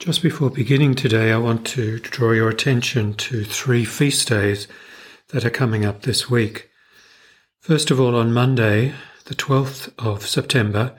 Just 0.00 0.22
before 0.22 0.50
beginning 0.50 0.96
today, 0.96 1.32
I 1.32 1.38
want 1.38 1.64
to 1.68 1.98
draw 2.00 2.32
your 2.32 2.48
attention 2.48 3.14
to 3.14 3.44
three 3.44 3.84
feast 3.84 4.28
days 4.28 4.66
that 5.28 5.44
are 5.44 5.50
coming 5.50 5.84
up 5.84 6.02
this 6.02 6.28
week. 6.28 6.68
First 7.60 7.92
of 7.92 8.00
all, 8.00 8.16
on 8.16 8.32
Monday, 8.32 8.92
the 9.26 9.36
12th 9.36 9.92
of 9.96 10.26
September, 10.26 10.98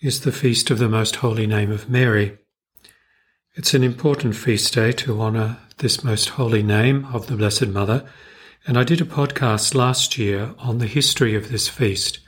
is 0.00 0.20
the 0.20 0.32
feast 0.32 0.70
of 0.70 0.78
the 0.78 0.88
Most 0.88 1.16
Holy 1.16 1.48
Name 1.48 1.72
of 1.72 1.90
Mary. 1.90 2.38
It's 3.56 3.74
an 3.74 3.82
important 3.82 4.36
feast 4.36 4.72
day 4.72 4.92
to 4.92 5.20
honour 5.20 5.58
this 5.78 6.04
Most 6.04 6.30
Holy 6.30 6.62
Name 6.62 7.06
of 7.12 7.26
the 7.26 7.36
Blessed 7.36 7.66
Mother, 7.66 8.08
and 8.66 8.78
I 8.78 8.84
did 8.84 9.00
a 9.00 9.04
podcast 9.04 9.74
last 9.74 10.16
year 10.16 10.54
on 10.58 10.78
the 10.78 10.86
history 10.86 11.34
of 11.34 11.50
this 11.50 11.68
feast. 11.68 12.20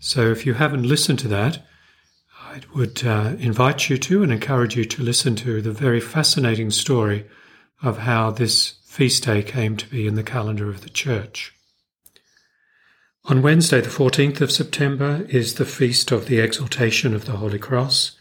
So 0.00 0.32
if 0.32 0.44
you 0.44 0.54
haven't 0.54 0.82
listened 0.82 1.20
to 1.20 1.28
that, 1.28 1.64
I 2.56 2.60
would 2.74 3.04
uh, 3.04 3.34
invite 3.38 3.90
you 3.90 3.98
to 3.98 4.22
and 4.22 4.32
encourage 4.32 4.76
you 4.76 4.86
to 4.86 5.02
listen 5.02 5.36
to 5.36 5.60
the 5.60 5.72
very 5.72 6.00
fascinating 6.00 6.70
story 6.70 7.26
of 7.82 7.98
how 7.98 8.30
this 8.30 8.76
feast 8.86 9.24
day 9.24 9.42
came 9.42 9.76
to 9.76 9.86
be 9.86 10.06
in 10.06 10.14
the 10.14 10.22
calendar 10.22 10.70
of 10.70 10.80
the 10.80 10.88
Church. 10.88 11.52
On 13.26 13.42
Wednesday, 13.42 13.82
the 13.82 13.90
14th 13.90 14.40
of 14.40 14.50
September, 14.50 15.26
is 15.28 15.54
the 15.54 15.66
feast 15.66 16.10
of 16.10 16.28
the 16.28 16.38
Exaltation 16.38 17.14
of 17.14 17.26
the 17.26 17.36
Holy 17.36 17.58
Cross, 17.58 18.16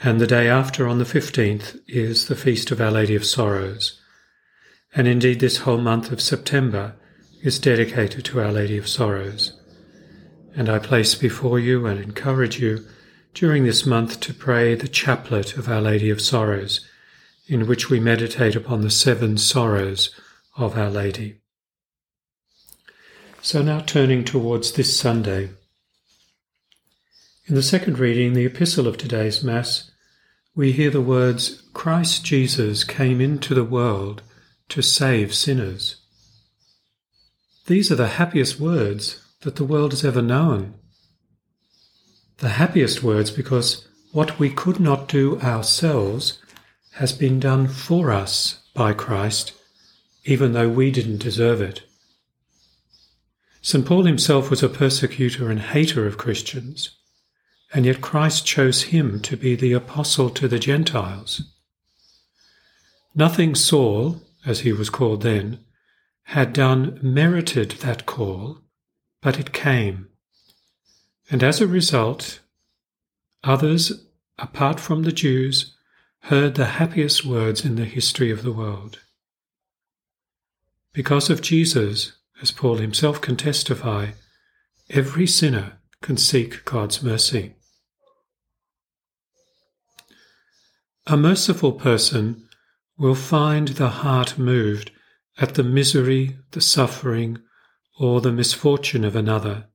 and 0.00 0.20
the 0.20 0.28
day 0.28 0.48
after, 0.48 0.86
on 0.86 0.98
the 0.98 1.04
15th, 1.04 1.80
is 1.88 2.28
the 2.28 2.36
feast 2.36 2.70
of 2.70 2.80
Our 2.80 2.92
Lady 2.92 3.16
of 3.16 3.26
Sorrows. 3.26 4.00
And 4.94 5.08
indeed, 5.08 5.40
this 5.40 5.58
whole 5.58 5.78
month 5.78 6.12
of 6.12 6.20
September 6.20 6.94
is 7.42 7.58
dedicated 7.58 8.24
to 8.26 8.40
Our 8.40 8.52
Lady 8.52 8.78
of 8.78 8.86
Sorrows. 8.86 9.60
And 10.54 10.68
I 10.68 10.78
place 10.78 11.16
before 11.16 11.58
you 11.58 11.86
and 11.86 11.98
encourage 11.98 12.60
you 12.60 12.86
during 13.34 13.64
this 13.64 13.86
month 13.86 14.20
to 14.20 14.34
pray 14.34 14.74
the 14.74 14.88
chaplet 14.88 15.56
of 15.56 15.68
Our 15.68 15.80
Lady 15.80 16.10
of 16.10 16.20
Sorrows, 16.20 16.86
in 17.46 17.66
which 17.66 17.88
we 17.88 18.00
meditate 18.00 18.56
upon 18.56 18.82
the 18.82 18.90
seven 18.90 19.38
sorrows 19.38 20.10
of 20.56 20.76
Our 20.76 20.90
Lady. 20.90 21.40
So 23.42 23.62
now 23.62 23.80
turning 23.80 24.24
towards 24.24 24.72
this 24.72 24.98
Sunday. 24.98 25.50
In 27.46 27.54
the 27.54 27.62
second 27.62 27.98
reading, 27.98 28.34
the 28.34 28.46
epistle 28.46 28.86
of 28.86 28.98
today's 28.98 29.42
Mass, 29.42 29.90
we 30.54 30.72
hear 30.72 30.90
the 30.90 31.00
words, 31.00 31.62
Christ 31.72 32.24
Jesus 32.24 32.84
came 32.84 33.20
into 33.20 33.54
the 33.54 33.64
world 33.64 34.22
to 34.68 34.82
save 34.82 35.34
sinners. 35.34 35.96
These 37.66 37.90
are 37.90 37.96
the 37.96 38.08
happiest 38.08 38.60
words 38.60 39.24
that 39.42 39.56
the 39.56 39.64
world 39.64 39.92
has 39.92 40.04
ever 40.04 40.20
known 40.20 40.74
the 42.40 42.50
happiest 42.50 43.02
words 43.02 43.30
because 43.30 43.86
what 44.12 44.38
we 44.38 44.50
could 44.50 44.80
not 44.80 45.08
do 45.08 45.38
ourselves 45.40 46.40
has 46.94 47.12
been 47.12 47.38
done 47.38 47.68
for 47.68 48.10
us 48.10 48.62
by 48.74 48.92
Christ, 48.92 49.52
even 50.24 50.52
though 50.52 50.68
we 50.68 50.90
didn't 50.90 51.18
deserve 51.18 51.60
it. 51.60 51.82
St. 53.62 53.84
Paul 53.84 54.04
himself 54.04 54.48
was 54.48 54.62
a 54.62 54.70
persecutor 54.70 55.50
and 55.50 55.60
hater 55.60 56.06
of 56.06 56.16
Christians, 56.16 56.96
and 57.74 57.84
yet 57.84 58.00
Christ 58.00 58.46
chose 58.46 58.84
him 58.84 59.20
to 59.20 59.36
be 59.36 59.54
the 59.54 59.74
apostle 59.74 60.30
to 60.30 60.48
the 60.48 60.58
Gentiles. 60.58 61.42
Nothing 63.14 63.54
Saul, 63.54 64.22
as 64.46 64.60
he 64.60 64.72
was 64.72 64.88
called 64.88 65.22
then, 65.22 65.60
had 66.22 66.54
done 66.54 66.98
merited 67.02 67.72
that 67.82 68.06
call, 68.06 68.62
but 69.20 69.38
it 69.38 69.52
came. 69.52 70.09
And 71.30 71.44
as 71.44 71.60
a 71.60 71.68
result, 71.68 72.40
others, 73.44 74.04
apart 74.36 74.80
from 74.80 75.04
the 75.04 75.12
Jews, 75.12 75.76
heard 76.24 76.56
the 76.56 76.66
happiest 76.66 77.24
words 77.24 77.64
in 77.64 77.76
the 77.76 77.84
history 77.84 78.32
of 78.32 78.42
the 78.42 78.52
world. 78.52 78.98
Because 80.92 81.30
of 81.30 81.40
Jesus, 81.40 82.12
as 82.42 82.50
Paul 82.50 82.78
himself 82.78 83.20
can 83.20 83.36
testify, 83.36 84.10
every 84.90 85.26
sinner 85.26 85.78
can 86.02 86.16
seek 86.16 86.64
God's 86.64 87.00
mercy. 87.00 87.54
A 91.06 91.16
merciful 91.16 91.72
person 91.72 92.48
will 92.98 93.14
find 93.14 93.68
the 93.68 93.88
heart 93.88 94.36
moved 94.36 94.90
at 95.38 95.54
the 95.54 95.62
misery, 95.62 96.38
the 96.50 96.60
suffering, 96.60 97.38
or 98.00 98.20
the 98.20 98.32
misfortune 98.32 99.04
of 99.04 99.14
another 99.14 99.69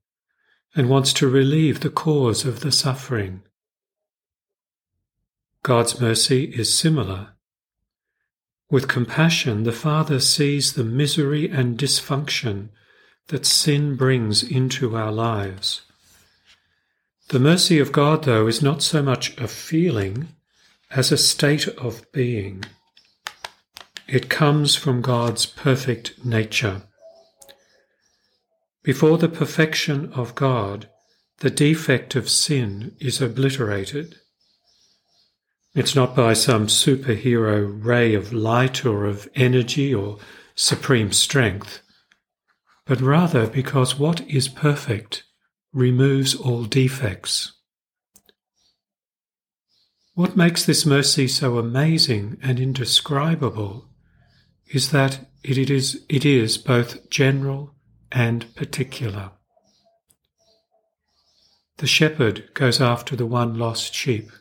and 0.76 0.90
wants 0.90 1.14
to 1.14 1.30
relieve 1.30 1.80
the 1.80 1.90
cause 1.90 2.46
of 2.46 2.60
the 2.60 2.72
suffering. 2.72 3.42
God's 5.64 6.00
mercy 6.00 6.46
is 6.46 6.78
similar. 6.78 7.30
With 8.70 8.88
compassion, 8.88 9.64
the 9.64 9.72
Father 9.72 10.20
sees 10.20 10.74
the 10.74 10.84
misery 10.84 11.50
and 11.50 11.78
dysfunction 11.78 12.70
that 13.28 13.46
sin 13.46 13.96
brings 13.96 14.44
into 14.44 14.96
our 14.96 15.12
lives. 15.12 15.82
The 17.30 17.40
mercy 17.40 17.80
of 17.80 17.92
God, 17.92 18.26
though, 18.26 18.46
is 18.46 18.62
not 18.62 18.84
so 18.84 19.02
much 19.02 19.36
a 19.40 19.48
feeling 19.48 20.28
as 20.92 21.12
a 21.12 21.18
state 21.18 21.68
of 21.68 22.12
being. 22.12 22.64
It 24.08 24.30
comes 24.30 24.76
from 24.76 25.02
God's 25.02 25.48
perfect 25.48 26.24
nature. 26.24 26.84
Before 28.86 29.18
the 29.18 29.28
perfection 29.28 30.14
of 30.14 30.36
God, 30.36 30.88
the 31.40 31.50
defect 31.50 32.14
of 32.14 32.30
sin 32.30 32.96
is 33.00 33.20
obliterated. 33.20 34.18
It's 35.74 35.96
not 35.96 36.16
by 36.16 36.34
some 36.34 36.68
superhero 36.68 37.84
ray 37.84 38.14
of 38.14 38.32
light 38.32 38.86
or 38.86 39.06
of 39.06 39.28
energy 39.34 39.92
or 39.92 40.20
supreme 40.54 41.12
strength, 41.12 41.82
but 42.86 43.02
rather 43.02 43.48
because 43.48 43.98
what 43.98 44.22
is 44.30 44.48
perfect 44.48 45.24
removes 45.74 46.36
all 46.36 46.66
defects. 46.66 47.54
What 50.14 50.38
makes 50.38 50.64
this 50.64 50.86
mercy 50.86 51.28
so 51.28 51.58
amazing 51.58 52.38
and 52.44 52.60
indescribable 52.60 53.90
is 54.68 54.92
that 54.92 55.28
it 55.44 55.72
is, 55.72 56.06
it 56.08 56.24
is 56.24 56.60
both 56.60 57.10
general 57.10 57.75
and 58.16 58.56
particular. 58.56 59.30
The 61.78 61.86
shepherd 61.86 62.54
goes 62.54 62.80
after 62.80 63.14
the 63.14 63.26
one 63.26 63.60
lost 63.60 63.94
sheep. 63.94 64.32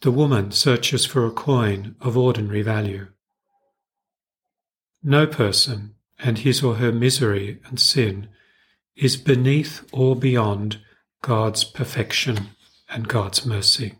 The 0.00 0.10
woman 0.10 0.50
searches 0.50 1.06
for 1.06 1.24
a 1.24 1.30
coin 1.30 1.94
of 2.00 2.16
ordinary 2.16 2.62
value. 2.62 3.06
No 5.04 5.28
person 5.28 5.94
and 6.18 6.38
his 6.38 6.64
or 6.64 6.74
her 6.76 6.90
misery 6.90 7.60
and 7.66 7.78
sin 7.78 8.28
is 8.96 9.16
beneath 9.16 9.88
or 9.92 10.16
beyond 10.16 10.80
God's 11.22 11.62
perfection 11.62 12.48
and 12.90 13.06
God's 13.06 13.46
mercy. 13.46 13.94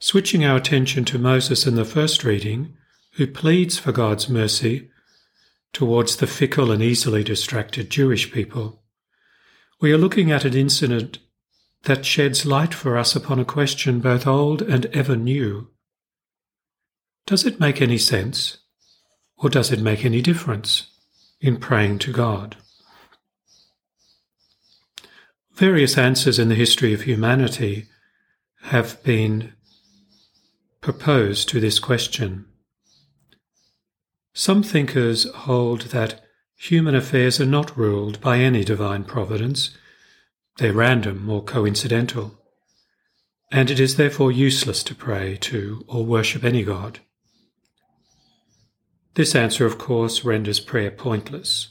Switching 0.00 0.46
our 0.46 0.56
attention 0.56 1.04
to 1.04 1.18
Moses 1.18 1.66
in 1.66 1.74
the 1.74 1.84
first 1.84 2.24
reading, 2.24 2.74
who 3.12 3.26
pleads 3.26 3.78
for 3.78 3.92
God's 3.92 4.30
mercy 4.30 4.90
towards 5.74 6.16
the 6.16 6.26
fickle 6.26 6.70
and 6.70 6.82
easily 6.82 7.22
distracted 7.22 7.90
Jewish 7.90 8.32
people. 8.32 8.82
We 9.80 9.92
are 9.92 9.98
looking 9.98 10.32
at 10.32 10.46
an 10.46 10.54
incident 10.54 11.18
that 11.82 12.06
sheds 12.06 12.46
light 12.46 12.72
for 12.72 12.96
us 12.96 13.14
upon 13.14 13.38
a 13.38 13.44
question 13.44 14.00
both 14.00 14.26
old 14.26 14.62
and 14.62 14.86
ever 14.86 15.16
new. 15.16 15.68
Does 17.26 17.44
it 17.44 17.60
make 17.60 17.82
any 17.82 17.98
sense, 17.98 18.58
or 19.36 19.50
does 19.50 19.70
it 19.70 19.80
make 19.80 20.04
any 20.04 20.22
difference 20.22 20.88
in 21.40 21.58
praying 21.58 21.98
to 22.00 22.12
God? 22.12 22.56
Various 25.54 25.98
answers 25.98 26.38
in 26.38 26.48
the 26.48 26.54
history 26.54 26.94
of 26.94 27.02
humanity 27.02 27.86
have 28.62 29.02
been 29.02 29.52
proposed 30.80 31.48
to 31.48 31.60
this 31.60 31.78
question. 31.78 32.46
Some 34.36 34.64
thinkers 34.64 35.32
hold 35.32 35.82
that 35.92 36.20
human 36.56 36.96
affairs 36.96 37.40
are 37.40 37.46
not 37.46 37.76
ruled 37.78 38.20
by 38.20 38.38
any 38.38 38.64
divine 38.64 39.04
providence, 39.04 39.70
they're 40.58 40.72
random 40.72 41.30
or 41.30 41.42
coincidental, 41.42 42.34
and 43.52 43.70
it 43.70 43.78
is 43.78 43.94
therefore 43.94 44.32
useless 44.32 44.82
to 44.84 44.94
pray 44.94 45.36
to 45.36 45.84
or 45.86 46.04
worship 46.04 46.42
any 46.42 46.64
god. 46.64 46.98
This 49.14 49.36
answer, 49.36 49.66
of 49.66 49.78
course, 49.78 50.24
renders 50.24 50.58
prayer 50.58 50.90
pointless. 50.90 51.68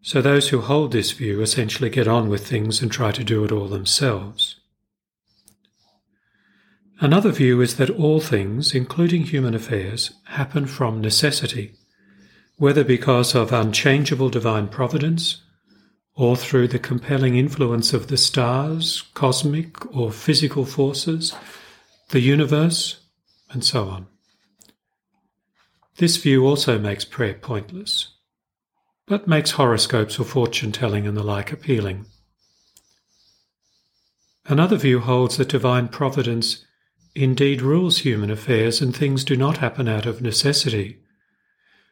So 0.00 0.22
those 0.22 0.48
who 0.48 0.62
hold 0.62 0.92
this 0.92 1.12
view 1.12 1.42
essentially 1.42 1.90
get 1.90 2.08
on 2.08 2.30
with 2.30 2.46
things 2.46 2.80
and 2.80 2.90
try 2.90 3.12
to 3.12 3.24
do 3.24 3.44
it 3.44 3.52
all 3.52 3.68
themselves. 3.68 4.60
Another 7.04 7.32
view 7.32 7.60
is 7.60 7.76
that 7.76 7.90
all 7.90 8.18
things, 8.18 8.74
including 8.74 9.24
human 9.24 9.54
affairs, 9.54 10.14
happen 10.24 10.64
from 10.64 11.02
necessity, 11.02 11.74
whether 12.56 12.82
because 12.82 13.34
of 13.34 13.52
unchangeable 13.52 14.30
divine 14.30 14.68
providence 14.68 15.42
or 16.14 16.34
through 16.34 16.66
the 16.66 16.78
compelling 16.78 17.36
influence 17.36 17.92
of 17.92 18.06
the 18.06 18.16
stars, 18.16 19.02
cosmic 19.12 19.84
or 19.94 20.10
physical 20.10 20.64
forces, 20.64 21.34
the 22.08 22.20
universe, 22.20 23.02
and 23.50 23.62
so 23.62 23.86
on. 23.86 24.06
This 25.98 26.16
view 26.16 26.46
also 26.46 26.78
makes 26.78 27.04
prayer 27.04 27.34
pointless, 27.34 28.14
but 29.06 29.28
makes 29.28 29.50
horoscopes 29.50 30.18
or 30.18 30.24
fortune 30.24 30.72
telling 30.72 31.06
and 31.06 31.18
the 31.18 31.22
like 31.22 31.52
appealing. 31.52 32.06
Another 34.46 34.78
view 34.78 35.00
holds 35.00 35.36
that 35.36 35.50
divine 35.50 35.88
providence 35.88 36.64
indeed 37.14 37.62
rules 37.62 37.98
human 37.98 38.30
affairs 38.30 38.80
and 38.80 38.94
things 38.94 39.24
do 39.24 39.36
not 39.36 39.58
happen 39.58 39.88
out 39.88 40.06
of 40.06 40.20
necessity, 40.20 41.00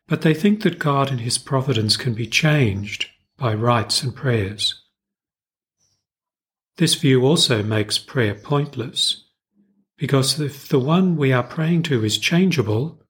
but 0.08 0.22
they 0.22 0.34
think 0.34 0.62
that 0.62 0.78
God 0.78 1.10
and 1.10 1.20
his 1.20 1.38
providence 1.38 1.96
can 1.96 2.14
be 2.14 2.26
changed 2.26 3.08
by 3.36 3.54
rites 3.54 4.02
and 4.02 4.14
prayers. 4.14 4.82
This 6.76 6.94
view 6.94 7.24
also 7.24 7.62
makes 7.62 7.98
prayer 7.98 8.34
pointless, 8.34 9.24
because 9.96 10.40
if 10.40 10.69
the 10.69 10.80
one 10.80 11.16
we 11.16 11.32
are 11.32 11.42
praying 11.42 11.84
to 11.84 12.04
is 12.04 12.18
changeable, 12.18 13.02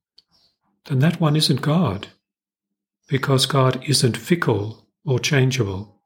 then 0.86 0.98
that 0.98 1.20
one 1.20 1.36
isn't 1.36 1.62
God, 1.62 2.08
because 3.08 3.46
God 3.46 3.82
isn't 3.88 4.16
fickle 4.16 4.88
or 5.04 5.18
changeable. 5.18 6.00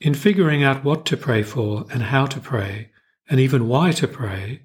In 0.00 0.14
figuring 0.14 0.64
out 0.64 0.84
what 0.84 1.06
to 1.06 1.16
pray 1.16 1.42
for 1.42 1.84
and 1.92 2.04
how 2.04 2.26
to 2.26 2.40
pray, 2.40 2.90
and 3.28 3.40
even 3.40 3.68
why 3.68 3.92
to 3.92 4.08
pray, 4.08 4.62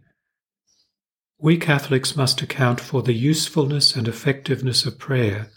we 1.39 1.57
Catholics 1.57 2.15
must 2.15 2.42
account 2.42 2.80
for 2.80 3.04
the 3.04 3.13
usefulness 3.13 3.95
and 3.95 4.07
effectiveness 4.07 4.86
of 4.86 4.98
prayer 4.98 5.51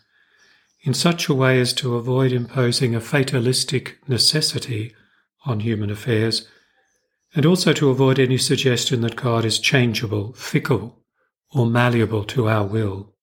in 0.82 0.94
such 0.94 1.28
a 1.28 1.34
way 1.34 1.60
as 1.60 1.72
to 1.74 1.96
avoid 1.96 2.32
imposing 2.32 2.94
a 2.94 3.00
fatalistic 3.00 3.98
necessity 4.08 4.94
on 5.44 5.60
human 5.60 5.90
affairs, 5.90 6.46
and 7.34 7.46
also 7.46 7.72
to 7.72 7.90
avoid 7.90 8.18
any 8.18 8.38
suggestion 8.38 9.00
that 9.02 9.16
God 9.16 9.44
is 9.44 9.58
changeable, 9.58 10.32
fickle, 10.32 11.02
or 11.52 11.66
malleable 11.66 12.24
to 12.24 12.48
our 12.48 12.64
will. 12.64 13.14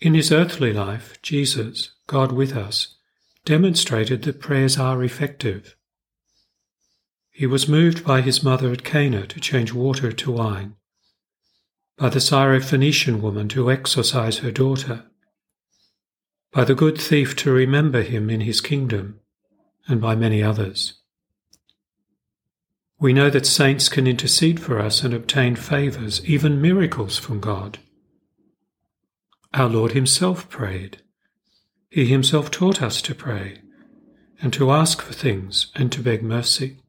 In 0.00 0.14
his 0.14 0.32
earthly 0.32 0.72
life, 0.72 1.20
Jesus, 1.22 1.92
God 2.06 2.32
with 2.32 2.56
us, 2.56 2.96
demonstrated 3.44 4.22
that 4.22 4.40
prayers 4.40 4.78
are 4.78 5.02
effective. 5.02 5.76
He 7.32 7.46
was 7.46 7.66
moved 7.66 8.04
by 8.04 8.20
his 8.20 8.42
mother 8.42 8.70
at 8.70 8.84
Cana 8.84 9.26
to 9.26 9.40
change 9.40 9.72
water 9.72 10.12
to 10.12 10.30
wine, 10.30 10.76
by 11.96 12.10
the 12.10 12.20
Syrophoenician 12.20 13.20
woman 13.22 13.48
to 13.48 13.70
exorcise 13.70 14.38
her 14.38 14.50
daughter, 14.50 15.06
by 16.52 16.64
the 16.64 16.74
good 16.74 16.98
thief 17.00 17.34
to 17.36 17.50
remember 17.50 18.02
him 18.02 18.28
in 18.28 18.42
his 18.42 18.60
kingdom, 18.60 19.18
and 19.88 19.98
by 20.00 20.14
many 20.14 20.42
others. 20.42 20.92
We 23.00 23.14
know 23.14 23.30
that 23.30 23.46
saints 23.46 23.88
can 23.88 24.06
intercede 24.06 24.60
for 24.60 24.78
us 24.78 25.02
and 25.02 25.14
obtain 25.14 25.56
favours, 25.56 26.24
even 26.24 26.60
miracles 26.60 27.18
from 27.18 27.40
God. 27.40 27.78
Our 29.54 29.68
Lord 29.68 29.92
Himself 29.92 30.48
prayed. 30.48 31.02
He 31.88 32.06
Himself 32.06 32.50
taught 32.50 32.80
us 32.80 33.02
to 33.02 33.14
pray, 33.14 33.58
and 34.40 34.52
to 34.52 34.70
ask 34.70 35.02
for 35.02 35.14
things, 35.14 35.72
and 35.74 35.90
to 35.90 36.00
beg 36.00 36.22
mercy. 36.22 36.81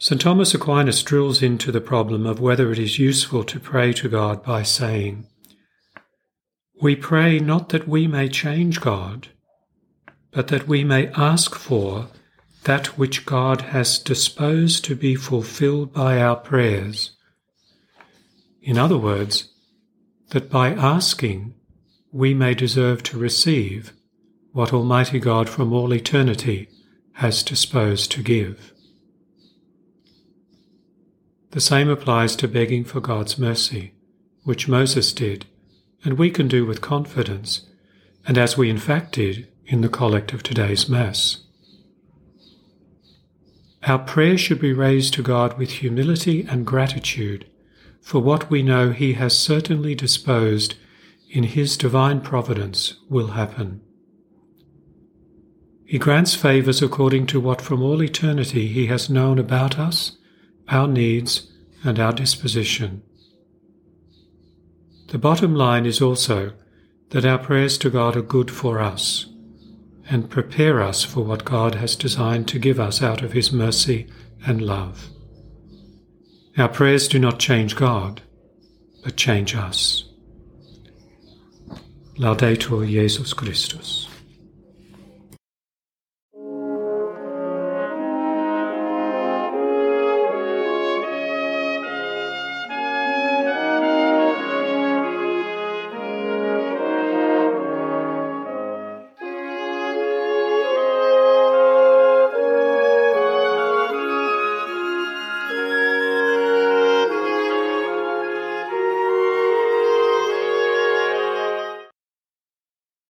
St. 0.00 0.20
Thomas 0.20 0.54
Aquinas 0.54 1.02
drills 1.02 1.42
into 1.42 1.72
the 1.72 1.80
problem 1.80 2.24
of 2.24 2.38
whether 2.38 2.70
it 2.70 2.78
is 2.78 3.00
useful 3.00 3.42
to 3.42 3.58
pray 3.58 3.92
to 3.94 4.08
God 4.08 4.44
by 4.44 4.62
saying, 4.62 5.26
We 6.80 6.94
pray 6.94 7.40
not 7.40 7.70
that 7.70 7.88
we 7.88 8.06
may 8.06 8.28
change 8.28 8.80
God, 8.80 9.30
but 10.30 10.46
that 10.48 10.68
we 10.68 10.84
may 10.84 11.08
ask 11.16 11.56
for 11.56 12.10
that 12.62 12.96
which 12.96 13.26
God 13.26 13.60
has 13.72 13.98
disposed 13.98 14.84
to 14.84 14.94
be 14.94 15.16
fulfilled 15.16 15.92
by 15.92 16.20
our 16.20 16.36
prayers. 16.36 17.16
In 18.62 18.78
other 18.78 18.98
words, 18.98 19.48
that 20.30 20.48
by 20.48 20.74
asking 20.74 21.54
we 22.12 22.34
may 22.34 22.54
deserve 22.54 23.02
to 23.02 23.18
receive 23.18 23.92
what 24.52 24.72
Almighty 24.72 25.18
God 25.18 25.48
from 25.48 25.72
all 25.72 25.92
eternity 25.92 26.68
has 27.14 27.42
disposed 27.42 28.12
to 28.12 28.22
give. 28.22 28.72
The 31.50 31.60
same 31.60 31.88
applies 31.88 32.36
to 32.36 32.48
begging 32.48 32.84
for 32.84 33.00
God's 33.00 33.38
mercy, 33.38 33.94
which 34.44 34.68
Moses 34.68 35.12
did, 35.12 35.46
and 36.04 36.18
we 36.18 36.30
can 36.30 36.46
do 36.46 36.66
with 36.66 36.82
confidence, 36.82 37.62
and 38.26 38.36
as 38.36 38.58
we 38.58 38.68
in 38.68 38.78
fact 38.78 39.12
did 39.12 39.48
in 39.66 39.80
the 39.80 39.88
collect 39.88 40.34
of 40.34 40.42
today's 40.42 40.88
Mass. 40.88 41.38
Our 43.84 43.98
prayer 43.98 44.36
should 44.36 44.60
be 44.60 44.72
raised 44.74 45.14
to 45.14 45.22
God 45.22 45.56
with 45.56 45.70
humility 45.70 46.46
and 46.48 46.66
gratitude 46.66 47.46
for 48.02 48.20
what 48.20 48.50
we 48.50 48.62
know 48.62 48.90
He 48.90 49.14
has 49.14 49.38
certainly 49.38 49.94
disposed 49.94 50.74
in 51.30 51.44
His 51.44 51.76
divine 51.76 52.20
providence 52.20 52.94
will 53.08 53.28
happen. 53.28 53.80
He 55.86 55.98
grants 55.98 56.34
favours 56.34 56.82
according 56.82 57.26
to 57.28 57.40
what 57.40 57.62
from 57.62 57.82
all 57.82 58.02
eternity 58.02 58.68
He 58.68 58.86
has 58.86 59.08
known 59.08 59.38
about 59.38 59.78
us 59.78 60.17
our 60.70 60.88
needs, 60.88 61.50
and 61.84 61.98
our 61.98 62.12
disposition. 62.12 63.02
The 65.08 65.18
bottom 65.18 65.54
line 65.54 65.86
is 65.86 66.02
also 66.02 66.52
that 67.10 67.24
our 67.24 67.38
prayers 67.38 67.78
to 67.78 67.90
God 67.90 68.16
are 68.16 68.22
good 68.22 68.50
for 68.50 68.78
us 68.78 69.26
and 70.10 70.30
prepare 70.30 70.82
us 70.82 71.04
for 71.04 71.22
what 71.22 71.44
God 71.44 71.76
has 71.76 71.96
designed 71.96 72.48
to 72.48 72.58
give 72.58 72.80
us 72.80 73.02
out 73.02 73.22
of 73.22 73.32
His 73.32 73.52
mercy 73.52 74.06
and 74.46 74.60
love. 74.60 75.08
Our 76.56 76.68
prayers 76.68 77.08
do 77.08 77.18
not 77.18 77.38
change 77.38 77.76
God, 77.76 78.22
but 79.04 79.16
change 79.16 79.54
us. 79.54 80.04
Laudetur 82.18 82.86
Jesus 82.86 83.32
Christus. 83.32 84.08